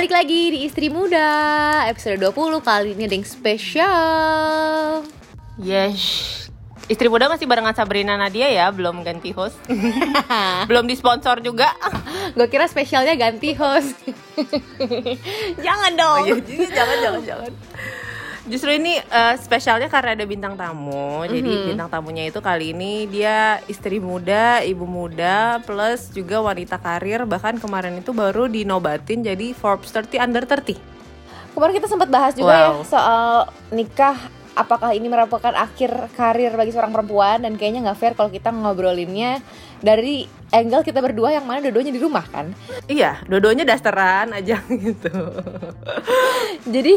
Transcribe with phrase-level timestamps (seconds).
[0.00, 1.28] Balik lagi di Istri Muda
[1.84, 5.04] Episode 20 kali ini ada yang spesial
[5.60, 6.00] Yes.
[6.88, 9.60] Istri muda masih barengan Sabrina Nadia ya, belum ganti host.
[10.72, 11.68] belum disponsor juga.
[12.32, 13.92] Gue kira spesialnya ganti host
[15.68, 17.52] Jangan dong Oh, iya, jangan jangan jangan.
[18.50, 21.22] Justru ini eh, spesialnya karena ada bintang tamu.
[21.22, 21.38] Jadi
[21.70, 27.22] bintang tamunya itu kali ini dia istri muda, ibu muda, plus juga wanita karir.
[27.22, 30.74] Bahkan kemarin itu baru dinobatin jadi Forbes 30 under 30.
[31.50, 32.86] Kemarin kita sempat bahas juga ya Wow.
[32.86, 33.26] soal
[33.70, 34.14] nikah
[34.50, 39.38] Apakah ini merupakan akhir karir bagi seorang perempuan Dan kayaknya nggak fair kalau kita ngobrolinnya
[39.78, 42.50] Dari angle kita berdua yang mana dua-duanya di rumah kan
[42.86, 45.10] Iya, dua-duanya dasteran aja gitu.
[46.66, 46.94] Jadi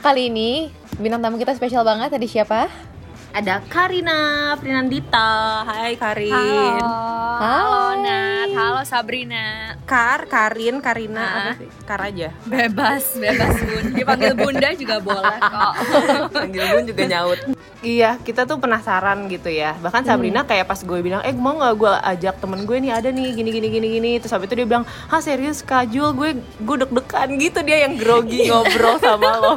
[0.00, 2.93] kali ini bintang tamu kita spesial banget Tadi siapa?
[3.34, 4.18] Ada Karina
[4.54, 5.66] Prinandita.
[5.66, 6.30] Hai Karin.
[6.30, 6.86] Halo,
[7.34, 7.98] halo Hai.
[7.98, 9.74] Nat, halo Sabrina.
[9.82, 11.32] Kar, Karin, Karina, Ah.
[11.50, 11.68] apa sih?
[11.82, 12.30] Kar aja.
[12.46, 13.84] Bebas, bebas bun.
[13.90, 15.72] Dipanggil bunda juga boleh kok.
[16.38, 17.40] Panggil bun juga nyaut.
[17.82, 19.74] Iya, kita tuh penasaran gitu ya.
[19.76, 23.10] Bahkan Sabrina kayak pas gue bilang, eh mau nggak gue ajak temen gue nih ada
[23.10, 24.10] nih gini gini gini gini.
[24.16, 28.46] Terus habis itu dia bilang, ah serius kajul gue gue deg-degan gitu dia yang grogi
[28.48, 29.54] ngobrol sama lo.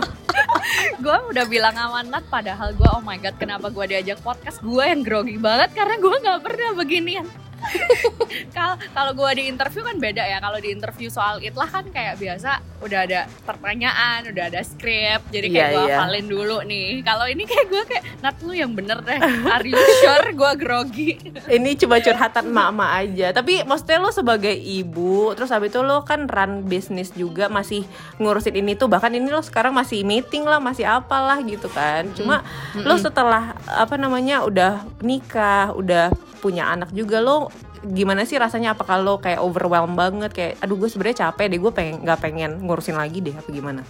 [0.99, 4.83] gue udah bilang sama Nat, padahal gue oh my god kenapa gue diajak podcast gue
[4.83, 7.27] yang grogi banget karena gue nggak pernah beginian.
[8.55, 10.37] Kalau kalau gue di interview kan beda ya.
[10.37, 15.25] Kalau di interview soal itlah kan kayak biasa udah ada pertanyaan, udah ada skrip.
[15.33, 15.95] Jadi kayak Iya, gue iya.
[15.97, 17.01] hafalin dulu nih.
[17.01, 19.19] Kalau ini kayak gue kayak Nat lu yang bener deh.
[19.49, 21.11] Are you sure gue grogi?
[21.57, 23.27] Ini cuma curhatan emak-emak aja.
[23.33, 27.85] Tapi maksudnya lo sebagai ibu, terus habis itu lo kan run bisnis juga masih
[28.21, 28.89] ngurusin ini tuh.
[28.89, 32.09] Bahkan ini lo sekarang masih meeting lah, masih apalah gitu kan.
[32.13, 32.41] Cuma
[32.77, 37.49] lo setelah apa namanya udah nikah, udah punya anak juga lo
[37.93, 38.75] gimana sih rasanya?
[38.75, 40.31] Apa kalau kayak overwhelmed banget?
[40.33, 43.81] Kayak aduh gue sebenarnya capek deh gue pengen nggak pengen ngurusin lagi deh apa gimana?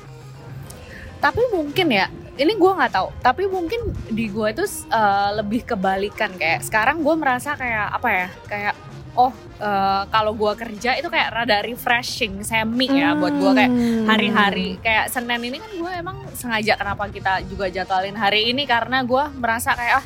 [1.18, 3.10] Tapi mungkin ya ini gue nggak tahu.
[3.22, 6.34] Tapi mungkin di gue itu uh, lebih kebalikan.
[6.38, 8.76] Kayak sekarang gue merasa kayak apa ya kayak
[9.18, 13.52] oh uh, kalau gue kerja itu kayak rada refreshing semi ya buat gue.
[13.58, 13.74] Kayak
[14.06, 18.70] hari-hari kayak Senin ini kan gue emang sengaja kenapa kita juga jadwalin hari ini?
[18.70, 20.06] Karena gue merasa kayak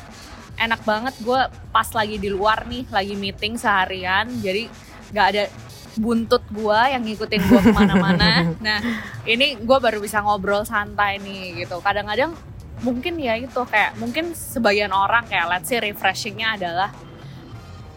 [0.58, 1.14] enak banget.
[1.22, 1.40] Gue
[1.70, 4.68] pas lagi di luar nih lagi meeting seharian jadi
[5.12, 5.44] nggak ada
[5.92, 8.48] buntut gue yang ngikutin gue ke mana-mana.
[8.64, 8.78] Nah
[9.28, 11.80] ini gue baru bisa ngobrol santai nih gitu.
[11.84, 12.32] Kadang-kadang
[12.82, 16.90] mungkin ya itu kayak mungkin sebagian orang kayak let's say refreshingnya adalah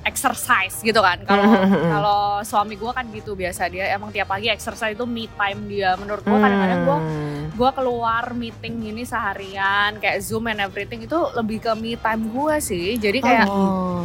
[0.06, 1.20] exercise gitu kan.
[1.26, 1.44] Kalau
[1.98, 5.98] kalau suami gue kan gitu biasa dia emang tiap pagi exercise itu me time dia.
[5.98, 7.52] Menurut gue kadang-kadang gue Hmm.
[7.52, 12.56] gue keluar meeting gini seharian kayak zoom and everything itu lebih ke me time gue
[12.60, 12.96] sih.
[12.96, 14.04] Jadi kayak Oh,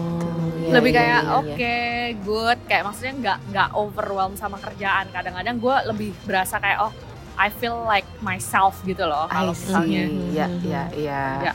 [0.61, 2.19] iya, lebih iya, kayak iya, oke iya.
[2.21, 2.59] good.
[2.65, 5.11] Kayak maksudnya nggak nggak overwhelm sama kerjaan.
[5.11, 6.93] Kadang-kadang gue lebih berasa kayak oh
[7.35, 10.05] I feel like myself gitu loh kalau misalnya.
[10.31, 11.23] Iya iya iya.
[11.43, 11.53] Ya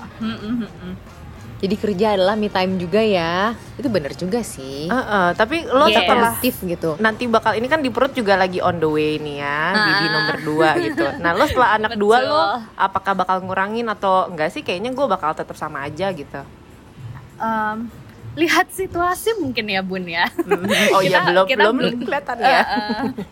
[1.55, 1.63] Hmm, hmm, hmm, hmm.
[1.63, 5.95] Jadi kerja adalah me time juga ya Itu bener juga sih Heeh, tapi lo Yes.
[5.97, 9.61] setelah gitu nanti bakal ini kan di perut juga lagi on the way nih ya
[9.71, 10.11] baby Ah.
[10.11, 11.05] nomor dua gitu.
[11.17, 12.29] Nah lo setelah anak dua Betul.
[12.29, 12.41] lo
[12.75, 14.61] apakah bakal ngurangin atau enggak sih?
[14.61, 16.41] Kayaknya gue bakal tetap sama aja gitu.
[17.35, 17.77] Em,
[18.33, 20.27] lihat situasi mungkin ya bun ya
[20.91, 22.47] oh iya Kita- belum kita belum belum- kelihatan ya.
[22.51, 22.63] eh,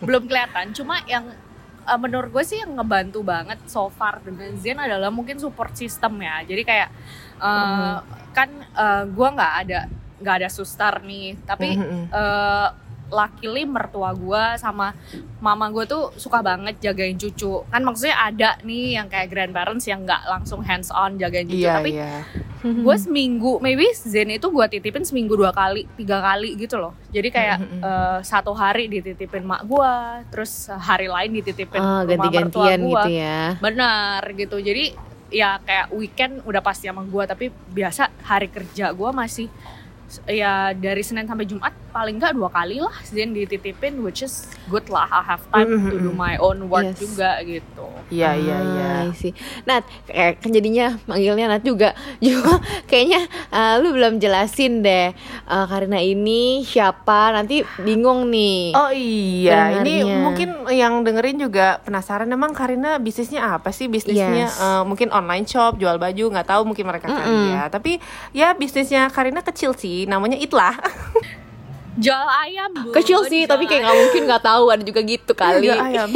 [0.00, 1.24] belum kelihatan cuma yang
[1.84, 6.18] eh, menurut gue sih yang ngebantu banget so far dengan Zen adalah mungkin support system
[6.18, 6.40] ya.
[6.42, 6.88] Jadi kayak
[7.38, 7.96] eh,
[8.32, 9.80] kan eh, gue nggak ada
[10.18, 11.36] nggak ada suster nih.
[11.42, 12.02] Tapi Mhm.
[12.10, 12.68] eh
[13.14, 14.90] luckily mertua gue sama
[15.38, 17.62] mama gue tuh suka banget jagain cucu.
[17.70, 21.74] Kan maksudnya ada nih yang kayak grandparents yang nggak langsung hands on jagain cucu Iya
[21.78, 22.26] tapi iya.
[22.64, 26.96] gue seminggu maybe Zen itu gue titipin seminggu dua kali tiga kali gitu loh.
[27.14, 27.80] Jadi kayak Mm-mm.
[27.84, 29.92] eh, satu hari dititipin mak gue
[30.34, 33.54] terus hari lain dititipin Ah, rumah mertua gue gitu ya.
[33.60, 34.56] Benar gitu.
[34.58, 39.50] Jadi ya kayak weekend udah pasti sama gue tapi biasa hari kerja gue masih
[40.24, 44.86] ya dari Senin sampai Jumat paling nggak dua kali lah Zen dititipin which is good
[44.86, 47.00] lah I have time to do my own work Yes.
[47.00, 48.90] juga gitu Iya iya iya.
[49.00, 49.32] Ah, I see.
[49.64, 51.96] Nat, kayak kan jadinya manggilnya Nat juga.
[52.20, 57.32] Juga kayaknya uh, lu belum jelasin deh uh, Karina ini siapa.
[57.32, 58.76] Nanti bingung nih.
[58.76, 60.20] Oh iya, ini Pendengarnya.
[60.20, 63.88] mungkin yang dengerin juga penasaran emang Karina bisnisnya apa sih?
[63.88, 64.58] Bisnisnya Yes.
[64.58, 67.50] eh, mungkin online shop, jual baju, nggak tahu mungkin mereka kali Mm-mm.
[67.50, 67.62] ya.
[67.68, 67.92] Tapi
[68.30, 70.74] ya bisnisnya Karina kecil sih, namanya Itlah.
[71.94, 75.70] jual ayam bu Kecil sih, tapi kayak nggak mungkin nggak tahu ada juga gitu kali.
[75.70, 76.10] Iya, ayam.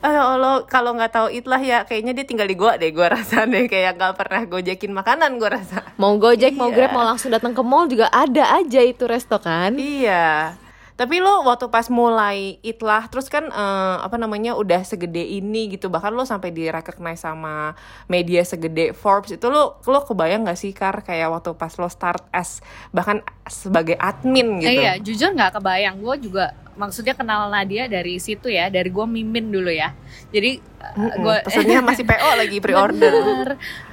[0.00, 3.44] Ayo Allah, kalau nggak tahu Itlah ya kayaknya dia tinggal di gua deh, gua rasa
[3.44, 5.84] deh kayak nggak pernah gojekin makanan gua rasa.
[6.00, 6.88] Mau Gojek, mau Iya.
[6.88, 9.76] Grab, mau langsung datang ke mall juga ada aja itu resto kan.
[9.76, 10.56] Iya.
[10.96, 15.92] Tapi lo waktu pas mulai itlah terus kan eh, apa namanya udah segede ini gitu
[15.92, 17.76] bahkan lo sampai di recognize sama
[18.08, 22.24] media segede Forbes itu lo lo kebayang gak sih Kar kayak waktu pas lo start
[22.32, 22.64] as
[22.96, 24.72] bahkan sebagai admin gitu.
[24.72, 26.00] Eh, iya, jujur nggak kebayang.
[26.02, 29.92] Gue juga maksudnya kenal Nadia dari situ ya, dari gue mimin dulu ya.
[30.30, 33.12] Jadi Mm-mm, gue pesennya masih PO lagi pre-order.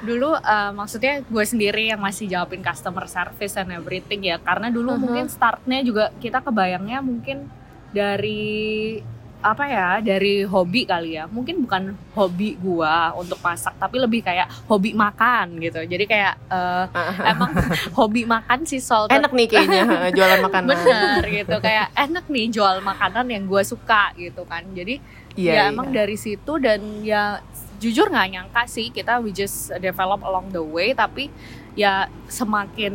[0.04, 4.38] Dulu uh, maksudnya gue sendiri yang masih jawabin customer service and everything ya.
[4.38, 5.02] Karena dulu Uh-huh.
[5.10, 7.50] mungkin startnya juga kita kebayangnya mungkin
[7.90, 9.02] dari
[9.44, 14.48] apa ya dari hobi kali ya mungkin bukan hobi gua untuk masak tapi lebih kayak
[14.72, 16.88] hobi makan gitu jadi kayak uh,
[17.28, 17.52] emang
[18.00, 19.84] hobi makan sih salted Enak nih kayaknya
[20.18, 20.72] jualan makanan.
[20.72, 25.04] bener gitu kayak enak nih jual makanan yang gue suka gitu kan jadi
[25.34, 25.72] Iya, ya iya.
[25.74, 27.42] emang dari situ dan ya
[27.82, 31.34] jujur nggak nyangka sih kita we just develop along the way tapi
[31.74, 32.94] ya semakin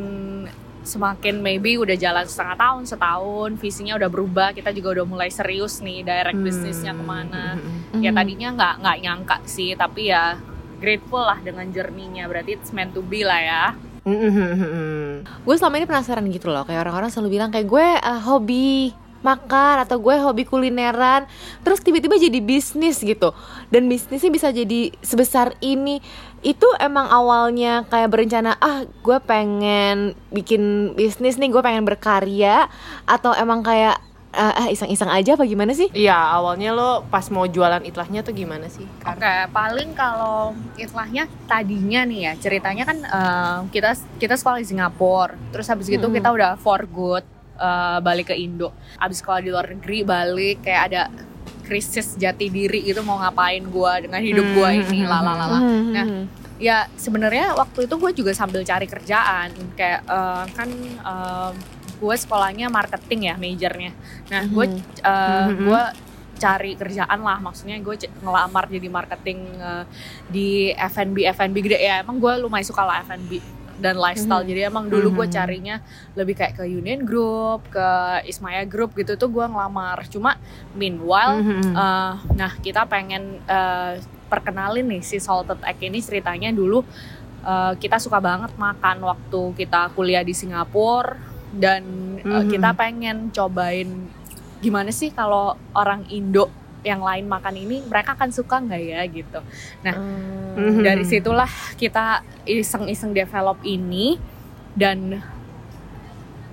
[0.80, 5.78] semakin maybe udah jalan setengah tahun setahun visinya udah berubah kita juga udah mulai serius
[5.78, 6.44] nih direct Hmm.
[6.44, 7.98] bisnisnya ke mana Hmm.
[7.98, 8.18] ya Hmm.
[8.18, 10.38] tadinya nggak nggak nyangka sih tapi ya
[10.76, 13.64] grateful lah dengan journey-nya berarti it's meant to be lah ya
[14.02, 15.20] Hmm.
[15.20, 18.94] gue selama ini penasaran gitu loh kayak orang-orang selalu bilang kayak gue eh, hobi
[19.28, 21.28] makan atau gue hobi kulineran
[21.60, 23.36] terus tiba-tiba jadi bisnis gitu
[23.68, 26.00] dan bisnisnya bisa jadi sebesar ini
[26.40, 32.70] itu emang awalnya kayak berencana ah gue pengen bikin bisnis nih gue pengen berkarya
[33.04, 33.98] atau emang kayak
[34.30, 38.36] eh, ah iseng-iseng aja apa gimana sih Iya, awalnya lo pas mau jualan itlahnya tuh
[38.36, 38.84] gimana sih?
[39.02, 45.34] Oke, paling kalau itlahnya tadinya nih ya ceritanya kan eh, kita kita sekolah di Singapura,
[45.50, 46.16] terus habis gitu Mm-mm.
[46.20, 47.24] kita udah for good
[47.58, 48.70] eh, balik ke Indo.
[48.96, 51.02] Habis sekolah di luar negeri balik kayak ada
[51.60, 55.10] krisis jati diri itu mau ngapain gua dengan hidup ini Hmm.
[55.10, 55.58] lalalala.
[55.58, 56.24] Hmm, Nah, hmm,
[56.58, 60.66] Ya sebenarnya waktu itu gue juga sambil cari kerjaan kayak eh, kan
[60.98, 61.50] eh,
[61.94, 63.92] gue sekolahnya marketing ya majornya.
[64.26, 64.82] Nah gue Mhm.
[65.00, 65.64] eh, Mhm.
[65.64, 65.82] gue
[66.34, 69.84] cari kerjaan lah maksudnya gue ngelamar jadi marketing eh,
[70.26, 73.38] di F&B F&B gede ya emang gue lumayan suka lah F&B
[73.78, 74.50] dan lifestyle Mhm.
[74.50, 75.32] jadi emang dulu gue Mhm.
[75.32, 75.76] carinya
[76.12, 77.88] lebih kayak ke Union Group ke
[78.26, 80.34] Ismaya Group gitu tuh gue ngelamar cuma
[80.74, 81.72] meanwhile Mhm.
[81.72, 83.92] eh, nah kita pengen eh,
[84.28, 86.82] perkenalin nih si salted egg ini ceritanya dulu
[87.40, 91.16] eh, kita suka banget makan waktu kita kuliah di Singapura
[91.48, 91.82] dan
[92.18, 92.50] eh, Mhm.
[92.50, 94.10] kita pengen cobain
[94.58, 99.40] gimana sih kalau orang Indo yang lain makan ini mereka akan suka nggak ya gitu.
[99.82, 100.36] Nah, Hmm.
[100.74, 100.82] Mhm.
[100.82, 104.18] Dari situlah kita iseng-iseng develop ini
[104.72, 105.22] dan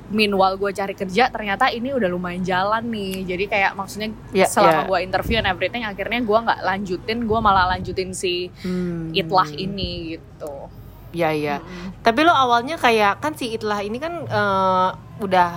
[0.08, 3.26] meanwhile gue cari kerja ternyata ini udah lumayan jalan nih.
[3.26, 4.88] Jadi kayak maksudnya Ya, selama ya.
[4.88, 9.10] gue interview and everything akhirnya gue nggak lanjutin, gue malah lanjutin si Hmm.
[9.12, 10.70] itlah ini gitu.
[11.10, 11.56] Iya, iya.
[11.58, 12.04] Mm-mm.
[12.04, 15.50] Tapi lo awalnya kayak kan si itlah ini kan eh, udah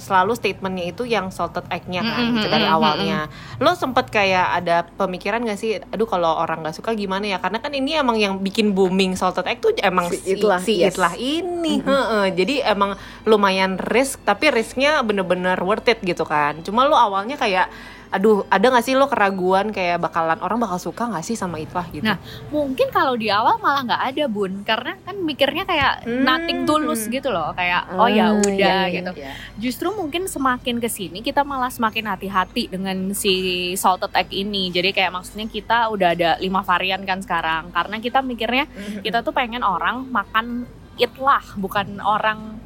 [0.00, 3.28] selalu statementnya itu yang salted egg-nya kan Mm-mm, gitu dari awalnya.
[3.60, 7.38] Lo sempet kayak ada pemikiran gak sih, aduh kalau orang nggak suka gimana ya?
[7.38, 10.74] Karena kan ini emang yang bikin booming salted egg tuh emang Si si, Itlah, si
[10.80, 10.96] yes.
[10.96, 11.84] Itlah ini.
[11.84, 12.26] Heeh.
[12.32, 12.96] Jadi emang
[13.28, 16.64] lumayan risk, tapi risknya bener-bener worth it gitu kan.
[16.64, 17.68] Cuma lo awalnya kayak,
[18.14, 21.82] aduh ada gak sih lo keraguan kayak bakalan orang bakal suka gak sih sama Itlah
[21.90, 22.06] gitu?
[22.06, 26.22] Nah, Mungkin kalau di awal malah nggak ada bun, karena kan mikirnya kayak Hmm.
[26.22, 29.10] nothing tulus gitu loh, kayak oh ya Ah, udah iya, iya, gitu.
[29.18, 29.32] iya.
[29.58, 33.34] Justru mungkin semakin ke sini kita malah semakin hati-hati dengan si
[33.74, 34.70] salted egg ini.
[34.70, 37.74] Jadi kayak maksudnya kita udah ada lima varian kan sekarang.
[37.74, 38.70] Karena kita mikirnya
[39.02, 42.62] kita tuh pengen orang makan itlah, bukan orang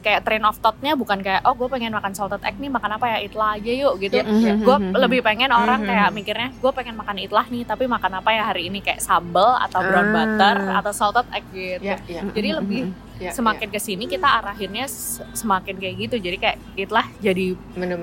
[0.00, 3.06] kayak train of thought-nya bukan kayak oh gue pengen makan salted egg nih makan apa
[3.06, 4.16] ya itlah aja yuk gitu.
[4.16, 4.52] Iya, iya.
[4.56, 4.96] Gue Mhm.
[4.96, 5.88] lebih pengen orang Mhm.
[5.88, 9.60] kayak mikirnya gue pengen makan itlah nih tapi makan apa ya hari ini kayak sambal
[9.60, 10.12] atau brown Ah.
[10.16, 11.84] butter atau salted egg gitu.
[11.84, 12.22] Ya, ya.
[12.26, 12.82] Jadi lebih
[13.20, 14.88] Ya, semakin ke sini kita arahinnya
[15.30, 16.16] semakin kayak gitu.
[16.18, 17.52] Jadi kayak itlah jadi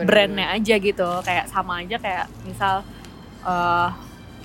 [0.06, 2.86] brandnya aja gitu kayak sama aja kayak misal
[3.42, 3.90] eh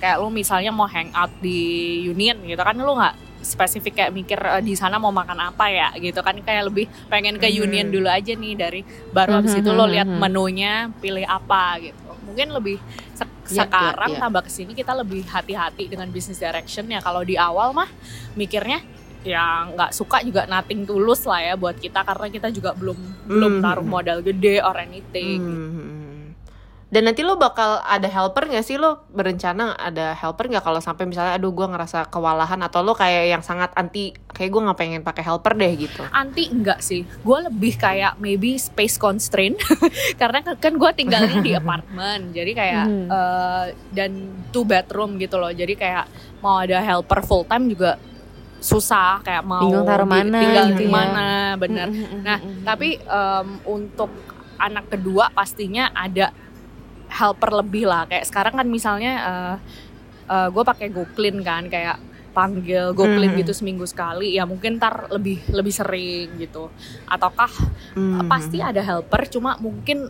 [0.01, 1.61] kayak lu misalnya mau hangout di
[2.03, 5.91] Union gitu kan lu nggak spesifik kayak mikir eh, di sana mau makan apa ya
[5.95, 7.59] gitu kan kayak lebih pengen ke Mhm.
[7.61, 10.17] Union dulu aja nih dari baru habis Mhm, itu lo lihat mhm.
[10.17, 12.79] menunya pilih apa gitu mungkin lebih
[13.13, 14.21] se- Ya, sekarang ya, ya.
[14.23, 17.91] tambah ke sini kita lebih hati-hati dengan business direction ya kalau di awal mah
[18.33, 18.79] mikirnya
[19.21, 22.95] ya nggak suka juga nothing tulus lah ya buat kita karena kita juga belum
[23.25, 23.61] belum Mhm.
[23.61, 26.02] taruh modal gede or anything Hmm.
[26.93, 28.77] Dan nanti lo bakal ada helper gak sih?
[28.77, 33.33] Lo berencana ada helper nggak kalau sampai misalnya aduh gue ngerasa kewalahan atau lo kayak
[33.33, 36.05] yang sangat anti kayak gue nggak pengen pakai helper deh gitu.
[36.13, 37.01] anti enggak sih.
[37.19, 39.57] Gue lebih kayak maybe space constraint.
[40.21, 42.29] Karena kan- gue tinggalnya di apartemen.
[42.29, 43.05] Jadi kayak Mhm.
[43.09, 44.11] eh, dan
[44.49, 45.49] two bedroom gitu loh.
[45.49, 46.05] Jadi kayak
[46.39, 47.97] mau ada helper full time juga
[48.59, 49.17] susah.
[49.21, 50.93] Kayak mau Bingung taruh mana tinggal gitu di ya.
[50.93, 51.87] mana bener.
[51.89, 54.13] Mm, mm, mm, Nah, tapi em, untuk
[54.55, 56.29] anak kedua pastinya ada
[57.13, 59.55] helper lebih lah kayak sekarang kan misalnya uh,
[60.25, 62.01] uh, gue pakai GoClean kan kayak
[62.33, 63.39] panggil GoClean Hmm.
[63.39, 66.73] gitu seminggu sekali ya mungkin ntar lebih lebih sering gitu
[67.05, 67.53] ataukah
[67.93, 68.25] Hmm.
[68.25, 70.09] pasti ada helper cuma mungkin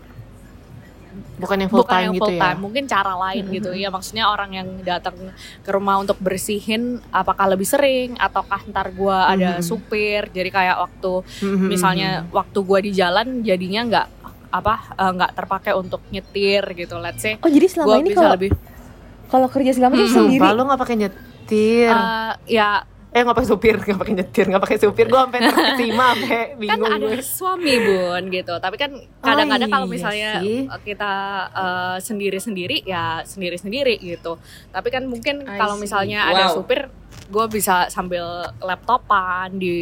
[1.33, 2.41] bukan yang full bukan time yang gitu full ya.
[2.41, 3.53] time mungkin cara lain Mhm.
[3.53, 5.13] gitu ya maksudnya orang yang datang
[5.61, 6.81] ke rumah untuk bersihin
[7.11, 9.61] apakah lebih sering ataukah ntar gua ada Mhm.
[9.61, 11.67] supir jadi kayak waktu Mhm.
[11.67, 14.07] misalnya waktu gua di jalan jadinya nggak
[14.53, 17.35] apa eh, nggak terpakai untuk nyetir gitu let's say.
[17.35, 18.51] Oh jadi selama gua ini bisa kalau lebih.
[19.27, 20.37] kalau kerja segala macam Hmm, sendiri.
[20.37, 21.89] Sumpah lu gak pakai nyetir.
[21.89, 22.71] Eh, ya.
[23.09, 25.05] Eh gak pakai supir, gak pakai nyetir, gak pakai supir.
[25.05, 28.53] Gue sampai terkesima sampai kan bingung ada gue suami bun gitu.
[28.55, 30.65] Tapi kan kadang-kadang kalau iya misalnya sih.
[30.83, 31.13] kita
[31.51, 34.37] eh, sendiri-sendiri ya sendiri-sendiri gitu.
[34.69, 36.57] Tapi kan mungkin kalau misalnya ada Wow.
[36.59, 36.89] supir
[37.33, 38.21] gue bisa sambil
[38.61, 39.73] laptopan di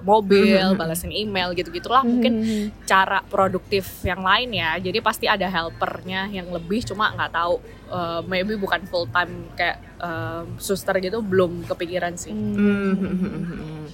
[0.00, 0.76] mobil Mhm.
[0.76, 2.44] balasin email gitu gitulah mungkin
[2.84, 7.56] cara produktif yang lain ya jadi pasti ada helpernya yang lebih cuma nggak tahu
[7.88, 13.88] eh, maybe bukan full time kayak eh, suster gitu belum kepikiran sih Hmm.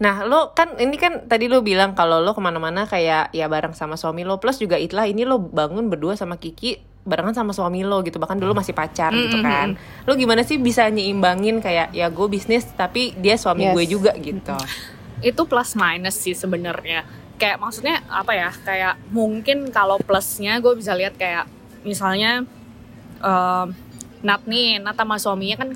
[0.00, 3.76] Nah lo kan ini kan tadi lo bilang kalau lo ke mana-mana kayak ya bareng
[3.76, 7.80] sama suami lo Plus juga itulah ini lo bangun berdua sama Kiki barengan sama suami
[7.80, 9.68] lo gitu Bahkan dulu masih pacar gitu Mm, mm, kan.
[10.04, 13.72] Lo gimana sih bisa nyimbangin kayak ya gue bisnis tapi dia suami Yes.
[13.72, 14.56] gue juga gitu?
[15.20, 17.04] Itu plus minus sih sebenarnya.
[17.36, 21.48] Kayak maksudnya apa ya kayak mungkin kalau plusnya gue bisa lihat kayak
[21.82, 22.44] misalnya
[23.18, 23.66] em,
[24.20, 25.70] Nat nih Nat sama suaminya kan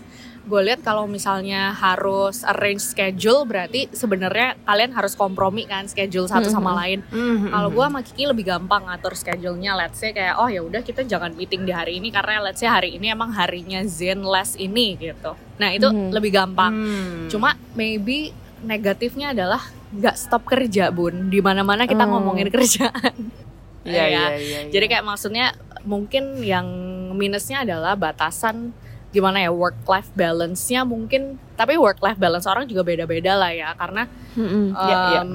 [0.44, 6.46] gue lihat kalau misalnya harus arrange schedule berarti sebenarnya kalian harus kompromi kan schedule satu
[6.46, 6.78] sama Mhm.
[6.78, 7.48] lain Mhm.
[7.48, 11.00] kalau gue sama Kiki lebih gampang ngatur schedule-nya let's say kayak oh ya udah kita
[11.02, 14.94] jangan meeting di hari ini karena let's say hari ini emang harinya Zen less ini
[14.94, 16.12] gitu nah itu Mhm.
[16.12, 17.26] lebih gampang Hmm.
[17.26, 19.60] Cuma maybe negatifnya adalah
[19.90, 21.28] nggak stop kerja bun.
[21.28, 22.16] Di mana mana kita Hmm.
[22.16, 23.14] ngomongin kerjaan.
[23.84, 24.08] Iya ya.
[24.10, 25.52] iya iya Jadi kayak maksudnya
[25.84, 26.66] mungkin yang
[27.12, 28.72] minusnya adalah batasan
[29.14, 31.38] gimana ya work life balance-nya mungkin.
[31.54, 34.64] Tapi work life balance orang juga beda-beda lah ya karena Mhm.
[34.74, 35.20] Iya, iya.
[35.22, 35.30] em,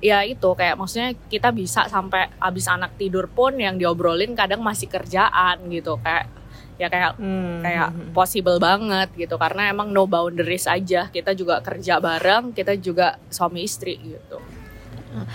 [0.00, 4.86] ya itu kayak maksudnya kita bisa sampai abis anak tidur pun yang diobrolin kadang masih
[4.86, 6.28] kerjaan gitu kayak
[6.76, 7.60] ya kayak Hmm.
[7.60, 13.20] kayak possible banget gitu karena emang no boundaries aja kita juga kerja bareng kita juga
[13.28, 14.40] suami istri gitu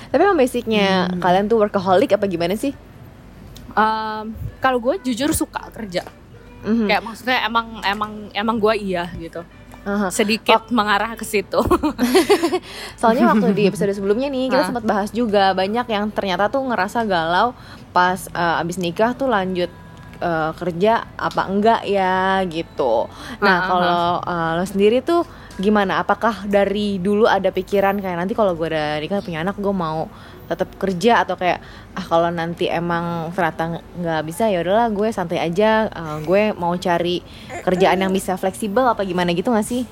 [0.10, 1.22] Tapi emang basicnya Hmm.
[1.22, 2.72] kalian tuh workaholic apa gimana sih?
[3.76, 4.26] Em,
[4.58, 6.02] kalau gue jujur suka kerja
[6.66, 6.88] Mhm.
[6.90, 9.46] kayak maksudnya emang emang emang gue iya gitu
[9.86, 10.10] Aha.
[10.10, 11.62] sedikit mengarah ke situ
[13.00, 14.70] Soalnya waktu di episode sebelumnya nih kita Hah?
[14.74, 17.54] sempat bahas juga banyak yang ternyata tuh ngerasa galau
[17.94, 19.70] pas eh, abis nikah tuh lanjut
[20.20, 23.06] eh, kerja apa enggak ya gitu.
[23.46, 25.22] Nah Ah, ah, kalau eh, lo sendiri tuh
[25.56, 26.02] gimana?
[26.02, 30.10] Apakah dari dulu ada pikiran kayak nanti kalau gue udah nikah punya anak gue mau
[30.46, 31.60] tetap kerja atau kayak
[31.92, 36.74] ah kalau nanti emang ternyata nggak bisa ya udahlah gue santai aja eh, gue mau
[36.76, 37.20] cari
[37.62, 39.84] kerjaan yang bisa fleksibel apa gimana gitu gak sih?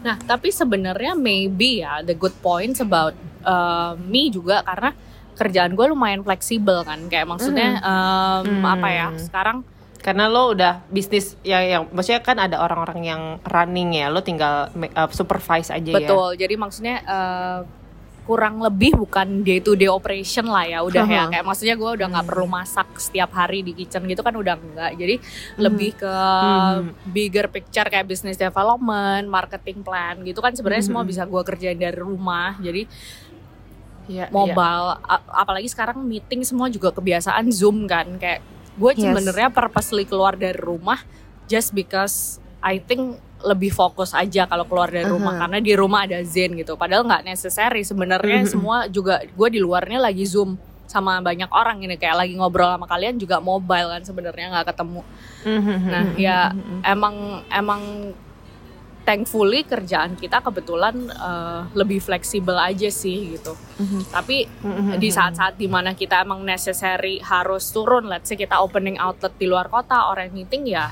[0.00, 4.92] nah tapi sebenarnya maybe ya the good points about uh, me juga karena
[5.32, 8.64] kerjaan gue lumayan fleksibel kan kayak maksudnya em, Hmm.
[8.64, 9.64] apa ya sekarang
[9.98, 14.68] Karena lo udah bisnis ya yang maksudnya kan ada orang-orang yang running ya, lo tinggal
[14.76, 15.96] make up, supervise aja ya.
[15.96, 16.36] Betul.
[16.36, 17.58] Jadi maksudnya eh,
[18.24, 20.80] kurang lebih bukan day to day operation lah ya.
[20.80, 21.30] Udah ya Aha.
[21.30, 22.32] kayak maksudnya gue udah nggak Hmm.
[22.32, 24.92] perlu masak setiap hari di kitchen gitu kan udah enggak.
[24.96, 25.14] Jadi
[25.56, 26.96] lebih ke Hmm.
[27.06, 30.90] bigger picture kayak business development, marketing plan gitu kan sebenarnya Hmm.
[30.90, 32.56] semua bisa gue kerjain dari rumah.
[32.58, 32.88] Jadi
[34.04, 34.32] Iya, iya.
[34.32, 38.40] mobile a- apalagi sekarang meeting semua juga kebiasaan Zoom kan kayak
[38.74, 39.00] gue Yes.
[39.00, 41.00] sebenarnya purposely keluar dari rumah
[41.44, 45.40] just because I think lebih fokus aja kalau keluar dari rumah Aha.
[45.44, 48.48] karena di rumah ada Zen gitu padahal nggak necessary sebenarnya Mhm.
[48.48, 52.84] semua juga gue di luarnya lagi Zoom sama banyak orang ini kayak lagi ngobrol sama
[52.84, 55.00] kalian juga mobile kan sebenarnya nggak ketemu
[55.44, 55.76] Mhm.
[55.84, 56.38] nah ya
[56.82, 57.14] emang
[57.48, 57.82] emang
[59.04, 64.00] thankfully kerjaan kita kebetulan eh, lebih fleksibel aja sih gitu Mhm.
[64.08, 64.96] tapi Mhm.
[64.96, 69.44] di saat-saat di mana kita emang necessary harus turun let's say kita opening outlet di
[69.44, 70.88] luar kota orang meeting ya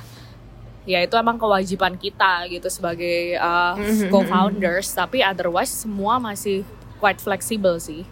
[0.84, 4.08] ya itu emang kewajiban kita gitu sebagai uh, Mhm.
[4.08, 8.02] co-founders tapi otherwise semua masih quite flexible sih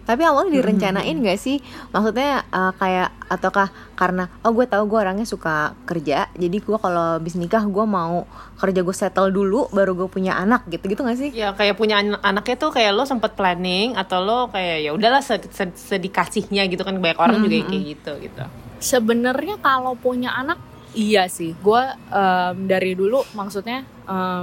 [0.00, 1.60] Tapi awalnya direncanain gak sih?
[1.92, 7.20] Maksudnya uh, kayak ataukah karena oh gue tahu gue orangnya suka kerja, jadi gue kalau
[7.20, 8.24] habis nikah gue mau
[8.56, 11.28] kerja gue settle dulu baru gue punya anak gitu gitu gak sih?
[11.30, 15.20] Ya kayak punya an- anaknya tuh kayak lo sempet planning atau lo kayak ya udahlah
[15.20, 18.44] se- se- sedikasihnya gitu kan banyak orang juga yang kayak gitu gitu.
[18.80, 20.56] sebenarnya kalau punya anak
[20.98, 23.86] iya sih gue em, dari dulu maksudnya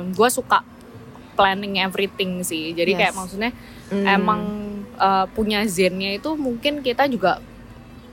[0.10, 0.64] gue suka
[1.36, 3.00] planning everything sih jadi Yes.
[3.04, 3.52] kayak maksudnya
[3.86, 4.02] Hmm.
[4.02, 4.42] emang
[4.98, 7.38] uh, punya zennya itu mungkin kita juga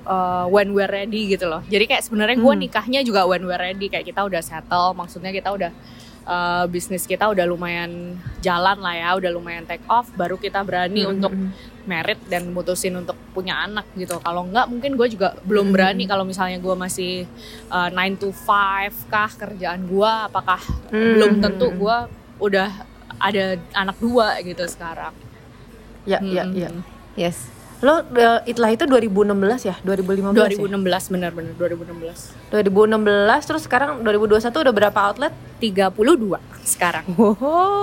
[0.04, 1.64] uh, when we're ready gitu loh.
[1.64, 2.60] Jadi kayak sebenarnya gue Hmm.
[2.60, 5.72] nikahnya juga when we're ready kayak kita udah settle, maksudnya kita udah
[6.24, 11.02] uh, bisnis kita udah lumayan jalan lah ya, udah lumayan take off, baru kita berani
[11.02, 11.50] Hmm, untuk hmm,
[11.82, 14.18] merit dan mutusin untuk punya anak gitu.
[14.18, 15.74] Kalau enggak mungkin gue juga belum Hmm.
[15.74, 17.26] berani kalau misalnya gue masih
[17.68, 20.60] uh, 9 to 5 kah kerjaan gue, apakah
[20.90, 21.12] hmm.
[21.14, 21.96] belum Hmm, tentu hmm, gue
[22.40, 22.68] udah
[23.18, 25.14] ada anak dua gitu sekarang.
[26.02, 26.68] Ya, ya, Hmm, ya.
[26.70, 26.82] hmm.
[27.14, 27.38] Yes.
[27.82, 29.34] Lo uh, itlah itu 2016
[29.66, 29.74] ya?
[29.82, 30.54] 2015 ya?
[30.54, 32.54] 2016 benar-benar 2016.
[32.54, 35.34] 2016 terus sekarang 2021 udah berapa outlet?
[35.58, 37.02] 32 sekarang.
[37.18, 37.34] Wow.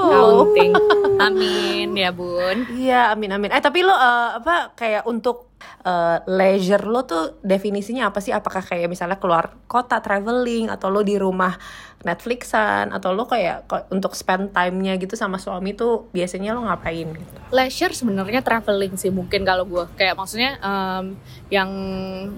[0.07, 0.71] Counting.
[1.19, 2.63] Amin ya bun.
[2.71, 3.51] Iya, amin amin.
[3.51, 5.48] Eh tapi lo uh, apa kayak untuk
[5.83, 8.31] uh, leisure lo tuh definisinya apa sih?
[8.35, 11.55] Apakah kayak misalnya keluar kota traveling atau lo di rumah
[11.99, 17.35] Netflixan atau lo kayak untuk spend time-nya gitu sama suami tuh biasanya lo ngapain gitu?
[17.51, 21.19] Leisure sebenarnya traveling sih mungkin kalau gue kayak maksudnya em,
[21.51, 21.69] yang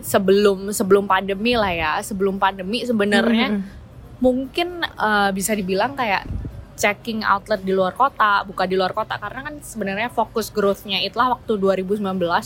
[0.01, 3.63] sebelum sebelum pandemi lah ya sebelum pandemi sebenarnya Hmm,
[4.21, 6.25] mungkin eh, bisa dibilang kayak
[6.77, 11.37] checking outlet di luar kota, buka di luar kota karena kan sebenarnya fokus growth-nya itulah
[11.39, 12.01] waktu 2019,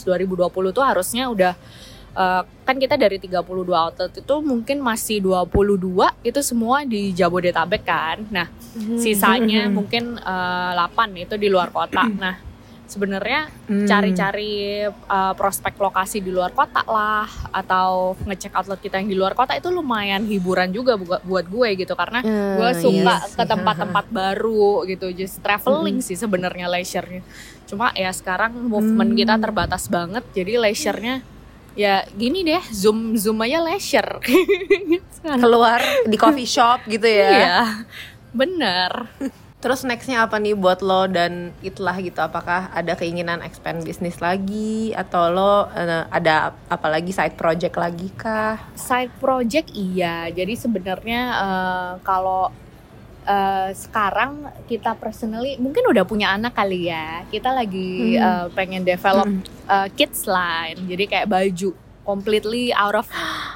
[0.06, 1.52] 2020 tuh harusnya udah
[2.16, 8.24] eh, kan kita dari 32 outlet itu mungkin masih 22 itu semua di Jabodetabek kan.
[8.32, 8.48] Nah,
[8.96, 9.74] sisanya Hmm.
[9.82, 12.08] mungkin eh, 8 itu di luar kota.
[12.08, 12.45] Nah,
[12.86, 13.82] sebenarnya Hmm.
[13.82, 19.34] cari-cari uh, prospek lokasi di luar kota lah atau ngecek outlet kita yang di luar
[19.34, 23.34] kota itu lumayan hiburan juga buat buat gue gitu karena gue Ah, suka yes.
[23.34, 27.26] ke tempat-tempat baru gitu just traveling sih sebenarnya leisure-nya
[27.66, 29.18] cuma ya sekarang movement Hmm.
[29.18, 31.26] kita terbatas banget jadi leisure-nya
[31.74, 34.16] ya gini deh zoom zoom aja leisure.
[35.42, 37.28] Keluar di coffee shop gitu ya.
[37.28, 37.58] iya
[38.30, 39.10] bener
[39.66, 42.22] Terus nextnya apa nih buat lo dan itlah gitu?
[42.22, 48.14] Apakah ada keinginan expand bisnis lagi atau lo eh, ada apa lagi side project lagi
[48.14, 48.62] kah?
[48.78, 52.54] side project iya jadi sebenarnya eh, kalau
[53.26, 58.22] eh, sekarang kita personally mungkin udah punya anak kali ya kita lagi Hmm.
[58.22, 59.42] eh, pengen develop Hmm.
[59.66, 61.74] eh, kids line jadi kayak baju
[62.06, 63.10] completely out of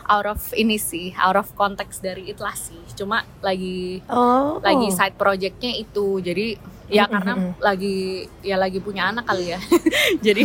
[0.04, 5.14] out of ini sih out of konteks dari itlah sih cuma lagi Oh, lagi side
[5.14, 6.58] projectnya itu jadi
[6.90, 7.52] ya Mm, karena mm, mm.
[7.62, 7.96] lagi
[8.42, 9.60] ya lagi punya anak kali ya
[10.26, 10.42] jadi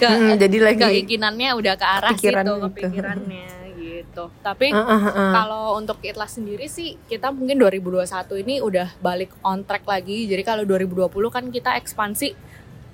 [0.00, 2.64] ke Hmm, jadi lagi keinginannya udah ke arah kepikiran situ itu.
[2.64, 3.46] kepikirannya
[3.82, 5.30] gitu tapi Uh, uh, uh.
[5.36, 8.08] kalau untuk Itlas sendiri sih kita mungkin 2021
[8.40, 12.32] ini udah balik on track lagi jadi kalau 2020 kan kita ekspansi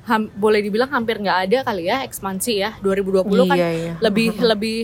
[0.08, 3.92] ham- boleh dibilang hampir nggak ada kali ya ekspansi ya 2020 kan Iya, iya.
[4.00, 4.80] lebih lebih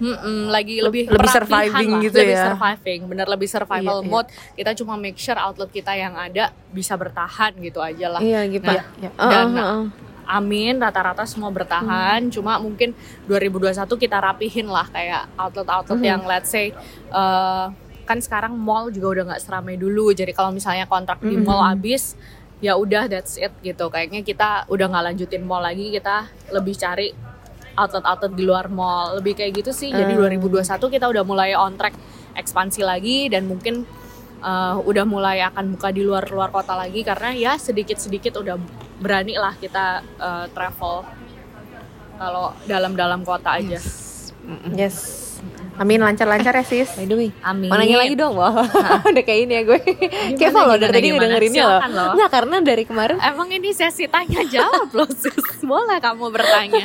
[0.00, 2.44] Mm-mm, lagi lebih lebih surviving lah, gitu lebih ya.
[2.46, 4.10] surviving bener lebih survival Iya, iya.
[4.10, 8.40] mode kita cuma make sure outlet kita yang ada bisa bertahan gitu aja lah Iya
[8.48, 8.64] gitu.
[8.64, 9.10] Nah, Iya.
[9.14, 9.84] dan ah, ah.
[10.30, 12.32] Amin rata-rata semua bertahan Hmm.
[12.32, 12.96] cuma mungkin
[13.26, 16.08] 2021 kita rapihin lah kayak outlet-outlet Hmm.
[16.08, 16.72] yang let's say
[17.10, 17.66] eh,
[18.02, 21.44] kan sekarang mall juga udah nggak seramai dulu jadi kalau misalnya kontrak di Hmm.
[21.44, 22.16] mall habis
[22.60, 27.08] ya udah that's it gitu kayaknya kita udah nggak lanjutin mall lagi kita lebih cari
[27.72, 30.28] outlet-outlet di luar mall lebih kayak gitu sih jadi Hmm.
[30.28, 30.60] 2021
[30.92, 31.96] kita udah mulai on track
[32.36, 33.88] ekspansi lagi dan mungkin
[34.40, 38.60] eh, udah mulai akan buka di luar luar kota lagi karena ya sedikit sedikit udah
[39.00, 41.08] berani lah kita eh, travel
[42.20, 43.80] kalau dalam-dalam kota aja.
[44.76, 45.29] Yes.
[45.80, 46.92] Amin lancar-lancar ya sis.
[46.92, 47.72] By the way, Amin.
[47.72, 48.52] mau nanya lagi dong, wah
[49.08, 49.80] udah kayak ini ya gue.
[49.80, 51.16] Kayak Gimana, loh gimana, dari tadi gimana?
[51.24, 51.80] ngedengerinnya loh.
[51.88, 52.12] Loh.
[52.20, 55.40] Nggak karena dari kemarin Emang ini sesi tanya jawab loh sis.
[55.70, 56.84] Boleh kamu bertanya.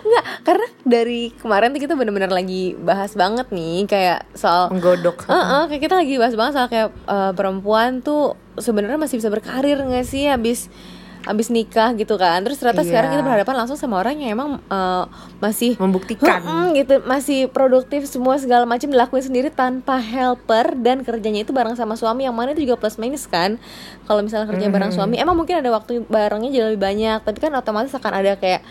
[0.00, 5.28] Enggak, karena dari kemarin tuh kita bener-bener lagi bahas banget nih kayak soal Menggodok.
[5.28, 9.76] Heeh, kayak kita lagi bahas banget soal kayak eh, perempuan tuh sebenarnya masih bisa berkarir
[9.76, 10.72] nggak sih habis
[11.20, 12.40] habis nikah gitu kan.
[12.40, 12.88] Terus ternyata Iya.
[12.88, 15.04] sekarang kita berhadapan langsung sama orang yang emang eh,
[15.38, 16.40] masih Membuktikan.
[16.72, 17.02] Gitu.
[17.04, 20.72] Masih produktif semua segala macam dilakuin sendiri tanpa helper.
[20.80, 23.60] Dan kerjanya itu bareng sama suami yang mana itu juga plus minus kan.
[24.08, 27.20] Kalau misalnya kerja bareng suami emang mungkin ada waktu barengnya jadi lebih banyak.
[27.20, 28.64] Tapi kan otomatis akan ada kayak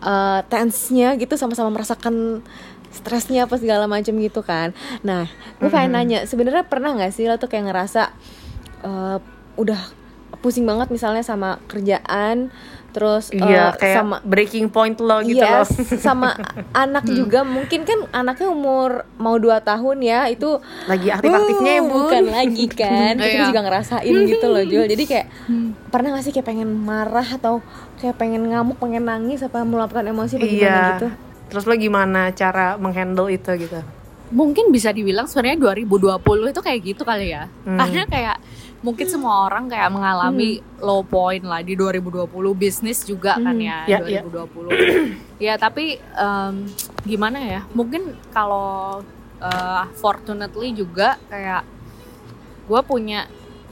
[0.00, 2.46] eh, tense-nya gitu sama-sama merasakan
[2.94, 4.72] stresnya apa segala macam gitu kan.
[5.04, 5.26] Nah
[5.58, 8.14] gue pengen nanya sebenarnya pernah nggak sih lo tuh kayak ngerasa
[8.86, 9.18] eh,
[9.56, 9.80] udah
[10.38, 12.50] pusing banget misalnya sama kerjaan
[12.90, 16.00] terus Iya, kayak sama breaking point lo gitu yes, loh.
[16.00, 16.32] sama
[16.72, 20.56] anak juga mungkin kan anaknya umur mau 2 tahun ya itu
[20.88, 21.92] Lagi aktif-aktifnya ya, uh, Bun.
[22.08, 23.46] bukan lagi kan kita Iya.
[23.52, 25.26] juga ngerasain gitu loh Jul jadi kayak
[25.92, 27.60] pernah gak sih kayak pengen marah atau
[28.00, 30.80] kayak pengen ngamuk pengen nangis apa meluapkan emosi apa gimana Iya.
[30.96, 31.08] gitu
[31.46, 33.78] Terus lo gimana cara menghandle itu gitu?
[34.34, 36.18] Mungkin bisa dibilang sebenarnya 2020
[36.50, 37.46] itu kayak gitu kali ya.
[37.62, 37.78] Hmm.
[37.78, 38.36] Karena kayak
[38.78, 43.98] mungkin semua orang kayak mengalami low point lah di 2020 bisnis juga kan ya Ya,
[44.00, 44.20] ya.
[44.20, 45.16] 2020.
[45.38, 46.54] ya tapi em,
[47.02, 49.00] gimana ya mungkin kalau
[49.38, 51.64] eh, fortunately juga kayak
[52.64, 53.24] gue punya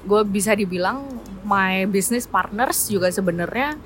[0.02, 1.04] gue bisa dibilang
[1.42, 3.76] my business partners juga sebenarnya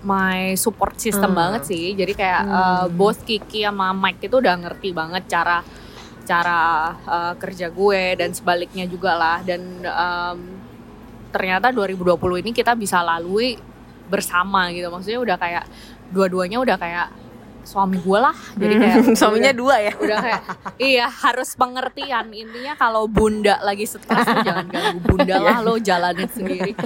[0.00, 1.40] my support system Hmm.
[1.40, 2.54] banget sih jadi kayak Hmm.
[2.54, 5.62] eh, both Kiki sama Mike itu udah ngerti banget cara
[6.30, 9.38] cara eh, kerja gue dan sebaliknya juga lah.
[9.42, 10.38] Dan em,
[11.34, 13.58] ternyata 2020 ini kita bisa lalui
[14.06, 14.86] bersama gitu.
[14.86, 15.64] Maksudnya udah kayak
[16.14, 17.08] dua-duanya udah kayak
[17.64, 18.36] suami gue lah.
[18.56, 19.92] Jadi kayak Suaminya udah, dua ya.
[19.96, 20.42] udah kayak
[20.80, 22.26] iya harus pengertian.
[22.32, 26.72] Intinya kalau bunda lagi stres jangan ganggu bunda lah lo jalanin sendiri.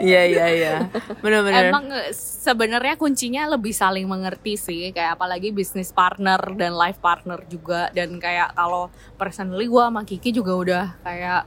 [0.00, 0.74] Iya iya iya.
[1.20, 1.68] Benar-benar.
[1.68, 4.96] emang eh, sebenarnya kuncinya lebih saling mengerti sih.
[4.96, 7.92] Kayak apalagi bisnis partner dan life partner juga.
[7.92, 8.88] Dan kayak kalau
[9.20, 11.42] personally gue sama Kiki juga udah kayak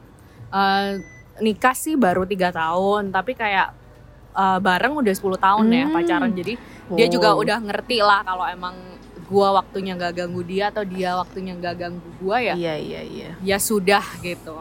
[0.54, 0.92] eh,
[1.42, 3.10] nikah sih baru tiga tahun.
[3.10, 3.83] Tapi kayak
[4.34, 5.94] eh, bareng udah 10 tahun ya Hmm.
[5.94, 6.54] pacaran jadi
[6.92, 7.40] dia juga Oh.
[7.40, 8.76] udah ngerti lah kalau emang
[9.24, 13.30] gua waktunya gak ganggu dia atau dia waktunya gak ganggu gua ya Iya iya iya.
[13.40, 14.54] ya sudah gitu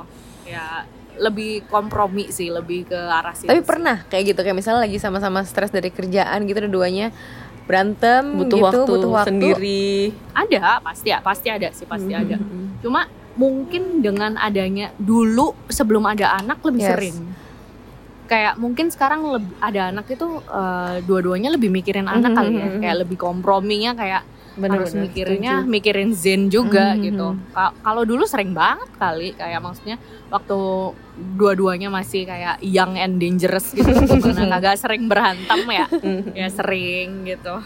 [0.42, 3.66] ya lebih kompromi sih lebih ke arah situ Tapi sih.
[3.66, 7.12] pernah kayak gitu kayak misalnya lagi sama-sama stres dari kerjaan gitu dua-duanya
[7.62, 9.84] berantem Butuh gitu, waktu butuh waktu sendiri.
[10.32, 12.80] ada pasti ya pasti ada sih pasti ada Mhm.
[12.80, 16.90] cuma mungkin dengan adanya dulu sebelum ada anak lebih Yes.
[16.90, 17.16] sering
[18.24, 22.66] kayak mungkin sekarang lebih ada anak itu eh, dua-duanya lebih mikirin anak Mhm, kali ya.
[22.66, 25.70] mhm, kayak lebih komprominya kayak Bener-bener, harus mikirinnya setuju.
[25.70, 27.28] mikirin zen juga Mhm, gitu.
[27.32, 27.40] mhm.
[27.50, 29.96] Ka- kalau dulu sering banget kali kayak maksudnya
[30.28, 30.58] waktu
[31.36, 35.86] dua-duanya masih kayak young and dangerous gitu gimana kagak sering berantem ya.
[35.88, 36.32] Mhm.
[36.32, 37.56] ya sering gitu.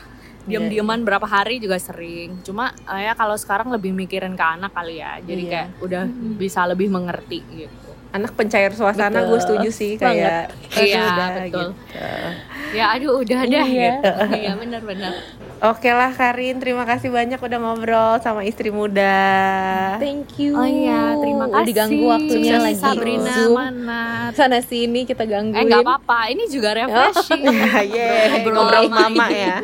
[0.47, 2.39] Iya, diam-diaman berapa hari juga sering.
[2.41, 5.19] Cuma eh, ya kalau sekarang lebih mikirin ke anak kali ya.
[5.19, 5.51] Jadi Iya.
[5.53, 6.03] kayak udah
[6.39, 7.86] bisa lebih mengerti gitu
[8.17, 11.45] Anak pencair suasana gue setuju sih kayak Iya, udah betul.
[11.45, 11.65] gitu.
[12.73, 13.93] ya aduh udah dah Iya.
[13.95, 15.13] gitu iya benar-benar
[15.57, 19.17] Oke lah Karin, terima kasih banyak udah ngobrol sama istri muda.
[19.97, 20.53] Thank you.
[20.53, 23.57] oh iya terima Udah kasih diganggu waktunya Sukses lagi Sabrina Zoom.
[23.57, 24.03] mana
[24.33, 25.57] Sana sini kita gangguin.
[25.57, 27.41] Eh nggak apa-apa, ini juga refreshing.
[27.89, 29.33] Yeay, ngobrol sama mama ibu.
[29.35, 29.57] ya.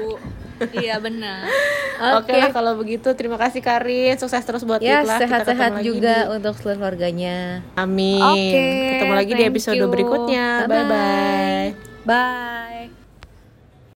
[0.75, 1.46] Iya benar.
[2.18, 5.16] Oke lah kalau begitu terima kasih Karin, sukses terus buat Ya Litla.
[5.16, 7.62] Kita sehat-sehat juga di- untuk seluruh keluarganya.
[7.75, 8.22] Amin.
[8.22, 9.87] Oke, ketemu lagi di episode you.
[9.87, 10.46] berikutnya.
[10.66, 11.66] Bye bye.
[12.03, 13.02] Bye.